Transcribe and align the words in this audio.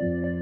Thank 0.00 0.12
you. 0.12 0.37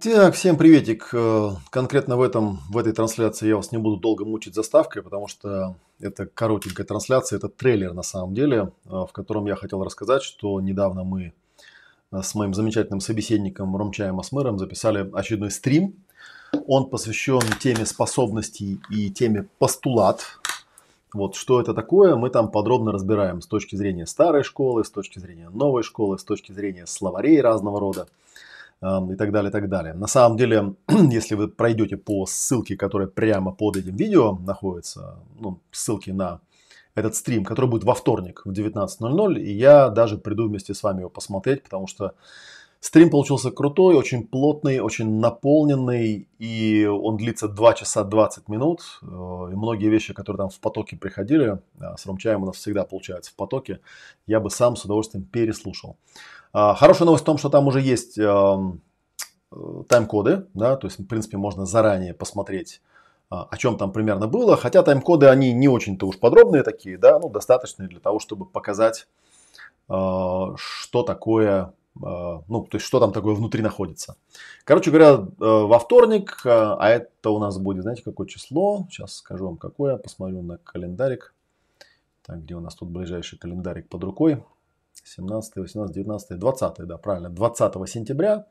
Так, 0.00 0.34
всем 0.34 0.56
приветик. 0.56 1.08
Э, 1.12 1.50
конкретно 1.70 2.16
в, 2.16 2.22
этом, 2.22 2.60
в 2.68 2.78
этой 2.78 2.92
трансляции 2.92 3.48
я 3.48 3.56
вас 3.56 3.72
не 3.72 3.78
буду 3.78 3.96
долго 3.96 4.24
мучить 4.24 4.54
заставкой, 4.54 5.02
потому 5.02 5.26
что 5.26 5.74
это 5.98 6.26
коротенькая 6.26 6.86
трансляция, 6.86 7.38
это 7.38 7.48
трейлер 7.48 7.94
на 7.94 8.04
самом 8.04 8.32
деле, 8.32 8.70
э, 8.84 8.90
в 8.90 9.08
котором 9.12 9.46
я 9.46 9.56
хотел 9.56 9.82
рассказать, 9.82 10.22
что 10.22 10.60
недавно 10.60 11.02
мы 11.02 11.32
э, 12.12 12.22
с 12.22 12.36
моим 12.36 12.54
замечательным 12.54 13.00
собеседником 13.00 13.76
Ромчаем 13.76 14.20
Асмыром 14.20 14.58
записали 14.60 15.10
очередной 15.12 15.50
стрим. 15.50 15.96
Он 16.68 16.88
посвящен 16.88 17.40
теме 17.58 17.84
способностей 17.84 18.80
и 18.90 19.10
теме 19.10 19.48
постулат. 19.58 20.22
Вот 21.12 21.34
что 21.34 21.60
это 21.60 21.74
такое, 21.74 22.14
мы 22.14 22.30
там 22.30 22.52
подробно 22.52 22.92
разбираем 22.92 23.40
с 23.40 23.48
точки 23.48 23.74
зрения 23.74 24.06
старой 24.06 24.44
школы, 24.44 24.84
с 24.84 24.90
точки 24.90 25.18
зрения 25.18 25.48
новой 25.48 25.82
школы, 25.82 26.18
с 26.20 26.24
точки 26.24 26.52
зрения 26.52 26.86
словарей 26.86 27.40
разного 27.40 27.80
рода 27.80 28.06
и 28.80 29.16
так 29.16 29.32
далее, 29.32 29.48
и 29.48 29.52
так 29.52 29.68
далее. 29.68 29.94
На 29.94 30.06
самом 30.06 30.36
деле, 30.36 30.74
если 30.88 31.34
вы 31.34 31.48
пройдете 31.48 31.96
по 31.96 32.26
ссылке, 32.26 32.76
которая 32.76 33.08
прямо 33.08 33.52
под 33.52 33.76
этим 33.76 33.96
видео 33.96 34.38
находится, 34.38 35.16
ну, 35.40 35.60
ссылки 35.72 36.10
на 36.10 36.40
этот 36.94 37.14
стрим, 37.14 37.44
который 37.44 37.70
будет 37.70 37.84
во 37.84 37.94
вторник 37.94 38.42
в 38.44 38.50
19.00, 38.50 39.40
и 39.40 39.52
я 39.52 39.88
даже 39.88 40.18
приду 40.18 40.48
вместе 40.48 40.74
с 40.74 40.82
вами 40.82 41.00
его 41.00 41.10
посмотреть, 41.10 41.62
потому 41.62 41.86
что 41.86 42.14
стрим 42.80 43.10
получился 43.10 43.50
крутой, 43.50 43.96
очень 43.96 44.26
плотный, 44.26 44.80
очень 44.80 45.18
наполненный, 45.18 46.28
и 46.38 46.86
он 46.86 47.16
длится 47.16 47.48
2 47.48 47.74
часа 47.74 48.04
20 48.04 48.48
минут, 48.48 48.80
э, 49.02 49.06
и 49.06 49.56
многие 49.56 49.88
вещи, 49.88 50.14
которые 50.14 50.38
там 50.38 50.50
в 50.50 50.60
потоке 50.60 50.96
приходили, 50.96 51.58
а, 51.80 51.96
с 51.96 52.06
Ромчаем 52.06 52.42
у 52.42 52.46
нас 52.46 52.56
всегда 52.56 52.84
получается 52.84 53.32
в 53.32 53.34
потоке, 53.34 53.80
я 54.26 54.40
бы 54.40 54.50
сам 54.50 54.76
с 54.76 54.84
удовольствием 54.84 55.24
переслушал. 55.24 55.96
А, 56.52 56.74
хорошая 56.74 57.06
новость 57.06 57.24
в 57.24 57.26
том, 57.26 57.38
что 57.38 57.48
там 57.48 57.66
уже 57.66 57.80
есть 57.80 58.18
эм, 58.18 58.80
тайм-коды, 59.88 60.46
да, 60.54 60.76
то 60.76 60.86
есть, 60.86 60.98
в 60.98 61.06
принципе, 61.06 61.36
можно 61.36 61.66
заранее 61.66 62.14
посмотреть, 62.14 62.80
о 63.30 63.56
чем 63.58 63.76
там 63.76 63.92
примерно 63.92 64.26
было, 64.26 64.56
хотя 64.56 64.82
тайм-коды, 64.82 65.26
они 65.26 65.52
не 65.52 65.68
очень-то 65.68 66.06
уж 66.06 66.18
подробные 66.18 66.62
такие, 66.62 66.96
да, 66.96 67.18
ну, 67.18 67.28
достаточные 67.28 67.88
для 67.88 68.00
того, 68.00 68.20
чтобы 68.20 68.46
показать, 68.46 69.06
что 69.86 71.02
такое, 71.06 71.72
ну, 72.00 72.66
то 72.70 72.76
есть, 72.76 72.86
что 72.86 73.00
там 73.00 73.12
такое 73.12 73.34
внутри 73.34 73.62
находится. 73.62 74.16
Короче 74.64 74.90
говоря, 74.90 75.26
во 75.38 75.78
вторник, 75.78 76.40
а 76.44 76.88
это 76.88 77.30
у 77.30 77.38
нас 77.38 77.58
будет, 77.58 77.82
знаете, 77.82 78.02
какое 78.02 78.26
число, 78.26 78.86
сейчас 78.90 79.16
скажу 79.16 79.46
вам 79.46 79.56
какое, 79.56 79.96
посмотрю 79.96 80.42
на 80.42 80.58
календарик, 80.58 81.34
так, 82.24 82.42
где 82.42 82.54
у 82.54 82.60
нас 82.60 82.74
тут 82.74 82.88
ближайший 82.88 83.38
календарик 83.38 83.88
под 83.88 84.04
рукой, 84.04 84.44
17, 85.04 85.56
18, 85.56 85.94
19, 85.94 86.38
20, 86.38 86.86
да, 86.86 86.98
правильно, 86.98 87.30
20 87.30 87.88
сентября 87.88 88.46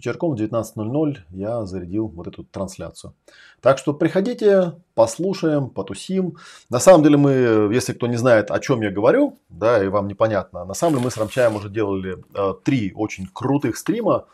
вечерком 0.00 0.34
в 0.34 0.40
19.00 0.40 1.18
я 1.30 1.66
зарядил 1.66 2.08
вот 2.08 2.26
эту 2.26 2.42
трансляцию. 2.44 3.14
Так 3.60 3.76
что 3.78 3.92
приходите, 3.92 4.72
послушаем, 4.94 5.68
потусим. 5.68 6.36
На 6.70 6.80
самом 6.80 7.02
деле 7.02 7.18
мы, 7.18 7.30
если 7.72 7.92
кто 7.92 8.06
не 8.06 8.16
знает, 8.16 8.50
о 8.50 8.58
чем 8.60 8.80
я 8.80 8.90
говорю, 8.90 9.38
да, 9.50 9.84
и 9.84 9.88
вам 9.88 10.08
непонятно, 10.08 10.64
на 10.64 10.74
самом 10.74 10.94
деле 10.94 11.04
мы 11.04 11.10
с 11.10 11.18
Рамчаем 11.18 11.54
уже 11.56 11.68
делали 11.68 12.16
э, 12.34 12.54
три 12.64 12.92
очень 12.94 13.28
крутых 13.32 13.76
стрима. 13.76 14.24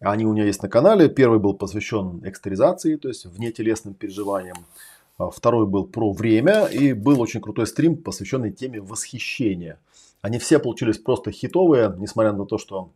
Они 0.00 0.26
у 0.26 0.32
меня 0.32 0.44
есть 0.44 0.62
на 0.62 0.68
канале. 0.68 1.08
Первый 1.08 1.38
был 1.38 1.54
посвящен 1.54 2.20
экстеризации, 2.24 2.96
то 2.96 3.08
есть 3.08 3.24
внетелесным 3.24 3.94
переживаниям. 3.94 4.56
А 5.16 5.30
второй 5.30 5.66
был 5.66 5.86
про 5.86 6.12
время 6.12 6.66
и 6.66 6.92
был 6.92 7.20
очень 7.20 7.40
крутой 7.40 7.68
стрим, 7.68 7.96
посвященный 7.96 8.50
теме 8.50 8.80
восхищения. 8.80 9.78
Они 10.22 10.38
все 10.38 10.58
получились 10.58 10.98
просто 10.98 11.30
хитовые, 11.30 11.94
несмотря 11.98 12.32
на 12.32 12.46
то, 12.46 12.58
что 12.58 12.90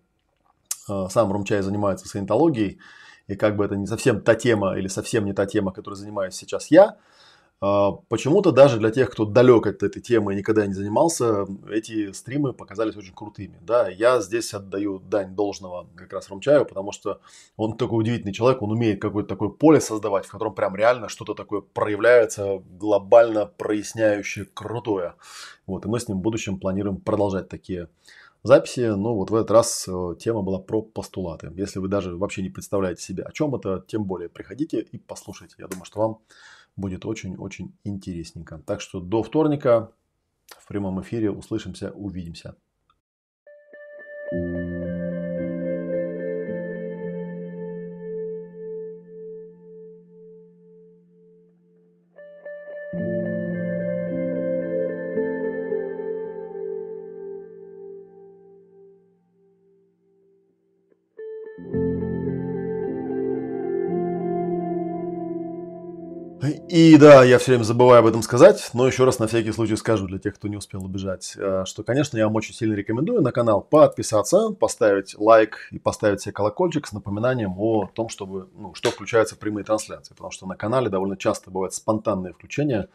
сам 1.11 1.33
Румчай 1.33 1.63
занимается 1.63 2.09
саентологией, 2.09 2.79
и 3.27 3.37
как 3.37 3.57
бы 3.57 3.65
это 3.65 3.77
не 3.77 3.87
совсем 3.87 4.21
та 4.23 4.35
тема 4.35 4.77
или 4.79 4.89
совсем 4.89 5.25
не 5.25 5.33
та 5.33 5.47
тема, 5.47 5.73
которой 5.73 5.95
занимаюсь 5.95 6.35
сейчас 6.35 6.71
я. 6.71 6.97
А, 7.61 7.91
почему-то 8.09 8.53
даже 8.53 8.79
для 8.79 8.91
тех, 8.91 9.11
кто 9.11 9.25
далек 9.25 9.67
от 9.67 9.83
этой 9.83 10.01
темы 10.01 10.33
и 10.33 10.37
никогда 10.37 10.65
не 10.67 10.75
занимался, 10.75 11.45
эти 11.69 12.13
стримы 12.13 12.53
показались 12.53 12.97
очень 12.97 13.13
крутыми. 13.13 13.59
Да, 13.61 13.89
я 13.89 14.21
здесь 14.21 14.55
отдаю 14.55 15.01
дань 15.01 15.35
должного 15.35 15.89
как 15.97 16.13
раз 16.13 16.29
Ромчаю, 16.29 16.65
потому 16.65 16.93
что 16.93 17.21
он 17.57 17.77
такой 17.77 18.01
удивительный 18.01 18.33
человек, 18.33 18.63
он 18.63 18.71
умеет 18.71 19.01
какое-то 19.03 19.29
такое 19.29 19.49
поле 19.49 19.81
создавать, 19.81 20.27
в 20.27 20.31
котором 20.31 20.55
прям 20.55 20.77
реально 20.77 21.09
что-то 21.09 21.35
такое 21.35 21.61
проявляется, 21.61 22.63
глобально 22.79 23.47
проясняющее, 23.47 24.47
крутое. 24.55 25.15
Вот, 25.67 25.85
и 25.85 25.89
мы 25.89 25.99
с 25.99 26.07
ним 26.07 26.19
в 26.19 26.23
будущем 26.23 26.61
планируем 26.61 26.99
продолжать 27.01 27.49
такие 27.49 27.89
записи. 28.43 28.81
Ну, 28.81 29.15
вот 29.15 29.31
в 29.31 29.35
этот 29.35 29.51
раз 29.51 29.87
э, 29.89 30.15
тема 30.19 30.43
была 30.43 30.59
про 30.59 30.83
постулаты. 30.83 31.53
Если 31.57 31.79
вы 31.79 31.89
даже 31.89 32.17
вообще 32.17 32.43
не 32.43 32.51
представляете 32.51 33.03
себе, 33.03 33.23
о 33.23 33.33
чем 33.33 33.55
это, 33.55 33.85
тем 33.87 34.05
более 34.05 34.29
приходите 34.29 34.81
и 34.81 34.99
послушайте. 34.99 35.57
Я 35.59 35.69
думаю, 35.69 35.85
что 35.85 36.01
вам 36.01 36.19
будет 36.77 37.05
очень-очень 37.05 37.75
интересненько. 37.85 38.63
Так 38.67 38.81
что 38.81 39.01
до 39.01 39.23
вторника 39.23 39.93
в 40.47 40.67
прямом 40.69 41.01
эфире 41.03 41.31
услышимся, 41.31 41.91
увидимся. 41.91 42.57
thank 44.31 44.57
you 44.57 44.68
И 66.69 66.97
да, 66.99 67.25
я 67.25 67.39
все 67.39 67.53
время 67.53 67.65
забываю 67.65 68.01
об 68.01 68.07
этом 68.07 68.23
сказать, 68.23 68.71
но 68.73 68.87
еще 68.87 69.05
раз 69.05 69.19
на 69.19 69.27
всякий 69.27 69.51
случай 69.51 69.77
скажу 69.77 70.07
для 70.07 70.19
тех, 70.19 70.37
кто 70.37 70.47
не 70.47 70.57
успел 70.57 70.85
убежать, 70.85 71.35
э, 71.37 71.65
что, 71.67 71.83
конечно, 71.83 72.17
я 72.17 72.27
вам 72.27 72.37
очень 72.37 72.55
сильно 72.55 72.75
рекомендую 72.75 73.23
на 73.23 73.33
канал 73.33 73.61
подписаться, 73.61 74.51
поставить 74.51 75.17
лайк 75.19 75.69
и 75.73 75.81
поставить 75.81 76.21
себе 76.21 76.33
колокольчик 76.33 76.87
с 76.87 76.93
напоминанием 76.93 77.55
о 77.59 77.91
том, 77.93 78.09
чтобы, 78.09 78.49
ну, 78.57 78.73
что 78.75 78.91
включается 78.91 79.35
в 79.35 79.39
прямые 79.39 79.65
трансляции, 79.65 80.15
потому 80.15 80.31
что 80.31 80.47
на 80.47 80.55
канале 80.55 80.89
довольно 80.89 81.17
часто 81.17 81.51
бывают 81.51 81.75
спонтанные 81.75 82.35
включения. 82.35 82.89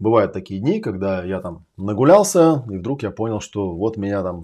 Бывают 0.00 0.32
такие 0.32 0.58
дни, 0.58 0.80
когда 0.80 1.22
я 1.22 1.40
там 1.40 1.64
нагулялся, 1.76 2.64
и 2.68 2.78
вдруг 2.78 3.04
я 3.04 3.12
понял, 3.12 3.40
что 3.40 3.70
вот 3.70 3.96
меня 3.96 4.22
там 4.22 4.40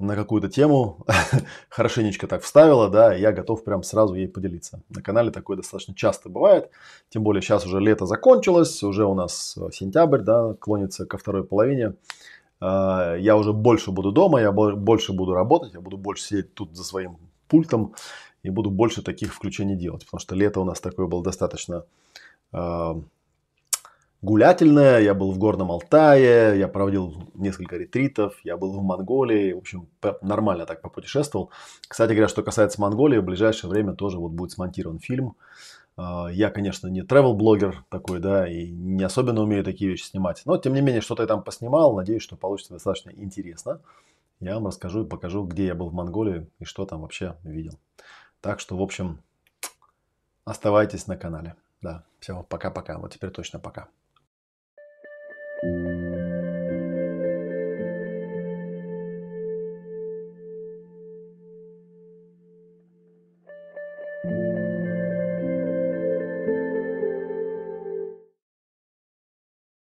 на 0.00 0.16
какую-то 0.16 0.48
тему 0.48 1.04
хорошенечко 1.68 2.26
так 2.26 2.42
вставила, 2.42 2.88
да, 2.88 3.14
я 3.14 3.32
готов 3.32 3.62
прям 3.62 3.82
сразу 3.82 4.14
ей 4.14 4.28
поделиться. 4.28 4.82
На 4.88 5.02
канале 5.02 5.30
такое 5.30 5.56
достаточно 5.58 5.94
часто 5.94 6.28
бывает, 6.28 6.70
тем 7.10 7.22
более 7.22 7.42
сейчас 7.42 7.66
уже 7.66 7.80
лето 7.80 8.06
закончилось, 8.06 8.82
уже 8.82 9.04
у 9.04 9.14
нас 9.14 9.56
э, 9.56 9.70
сентябрь, 9.72 10.20
да, 10.20 10.54
клонится 10.54 11.04
ко 11.04 11.18
второй 11.18 11.44
половине. 11.44 11.94
А, 12.60 13.14
я 13.16 13.36
уже 13.36 13.52
больше 13.52 13.90
буду 13.90 14.10
дома, 14.10 14.40
я 14.40 14.52
больше 14.52 15.12
буду 15.12 15.34
работать, 15.34 15.74
я 15.74 15.80
буду 15.80 15.98
больше 15.98 16.24
сидеть 16.24 16.54
тут 16.54 16.74
за 16.74 16.82
своим 16.82 17.18
пультом 17.46 17.94
и 18.42 18.48
буду 18.50 18.70
больше 18.70 19.02
таких 19.02 19.34
включений 19.34 19.76
делать, 19.76 20.06
потому 20.06 20.20
что 20.20 20.34
лето 20.34 20.60
у 20.60 20.64
нас 20.64 20.80
такое 20.80 21.06
было 21.06 21.22
достаточно 21.22 21.84
а, 22.52 22.98
гулятельная. 24.22 25.00
Я 25.00 25.14
был 25.14 25.32
в 25.32 25.38
Горном 25.38 25.70
Алтае, 25.70 26.58
я 26.58 26.68
проводил 26.68 27.14
несколько 27.34 27.76
ретритов, 27.76 28.38
я 28.44 28.56
был 28.56 28.72
в 28.72 28.82
Монголии. 28.82 29.52
В 29.52 29.58
общем, 29.58 29.88
нормально 30.22 30.66
так 30.66 30.80
попутешествовал. 30.80 31.50
Кстати 31.88 32.10
говоря, 32.10 32.28
что 32.28 32.42
касается 32.42 32.80
Монголии, 32.80 33.18
в 33.18 33.24
ближайшее 33.24 33.70
время 33.70 33.94
тоже 33.94 34.18
вот 34.18 34.32
будет 34.32 34.52
смонтирован 34.52 34.98
фильм. 34.98 35.36
А, 35.96 36.28
я, 36.28 36.50
конечно, 36.50 36.88
не 36.88 37.02
travel-блогер 37.02 37.84
такой, 37.88 38.20
да, 38.20 38.48
и 38.48 38.70
не 38.70 39.04
особенно 39.04 39.42
умею 39.42 39.64
такие 39.64 39.90
вещи 39.90 40.04
снимать. 40.04 40.42
Но, 40.44 40.56
тем 40.56 40.74
не 40.74 40.80
менее, 40.80 41.00
что-то 41.00 41.22
я 41.22 41.26
там 41.26 41.42
поснимал. 41.42 41.94
Надеюсь, 41.94 42.22
что 42.22 42.36
получится 42.36 42.74
достаточно 42.74 43.10
интересно. 43.10 43.80
Я 44.40 44.54
вам 44.54 44.68
расскажу 44.68 45.04
и 45.04 45.08
покажу, 45.08 45.44
где 45.44 45.66
я 45.66 45.74
был 45.74 45.90
в 45.90 45.94
Монголии 45.94 46.46
и 46.58 46.64
что 46.64 46.86
там 46.86 47.02
вообще 47.02 47.36
видел. 47.44 47.78
Так 48.40 48.60
что, 48.60 48.76
в 48.76 48.82
общем, 48.82 49.20
оставайтесь 50.46 51.06
на 51.06 51.18
канале. 51.18 51.54
Да, 51.82 52.04
все, 52.20 52.46
пока-пока. 52.48 52.98
Вот 52.98 53.12
теперь 53.12 53.30
точно 53.30 53.58
пока. 53.58 53.88